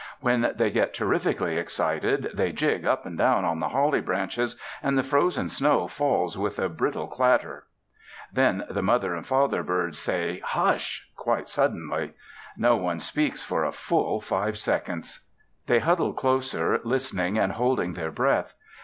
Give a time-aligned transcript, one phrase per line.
[0.19, 4.97] When they get terrifically excited, they jig up and down on the holly branches and
[4.97, 7.67] the frozen snow falls with a brittle clatter.
[8.33, 12.15] Then the mother and father birds say, "Hush!" quite suddenly.
[12.57, 15.19] No one speaks for a full five seconds.
[15.67, 18.55] They huddle closer, listening and holding their breath.